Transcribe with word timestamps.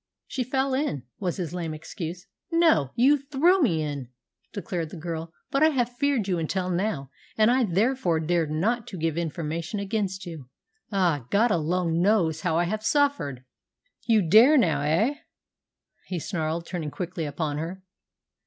"She 0.25 0.43
fell 0.43 0.73
in," 0.73 1.03
was 1.19 1.37
his 1.37 1.53
lame 1.53 1.75
excuse. 1.75 2.25
"No, 2.51 2.89
you 2.95 3.19
threw 3.19 3.61
me 3.61 3.83
in!" 3.83 4.09
declared 4.51 4.89
the 4.89 4.97
girl. 4.97 5.31
"But 5.51 5.61
I 5.61 5.67
have 5.67 5.95
feared 5.95 6.27
you 6.27 6.39
until 6.39 6.71
now, 6.71 7.11
and 7.37 7.51
I 7.51 7.65
therefore 7.65 8.19
dared 8.19 8.49
not 8.49 8.87
to 8.87 8.97
give 8.97 9.15
information 9.15 9.79
against 9.79 10.25
you. 10.25 10.49
Ah, 10.91 11.27
God 11.29 11.51
alone 11.51 12.01
knows 12.01 12.41
how 12.41 12.57
I 12.57 12.63
have 12.63 12.81
suffered!" 12.83 13.45
"You 14.07 14.27
dare 14.27 14.57
now, 14.57 14.81
eh?" 14.81 15.19
he 16.07 16.17
snarled, 16.19 16.65
turning 16.65 16.89
quickly 16.89 17.25
upon 17.25 17.59
her. 17.59 17.83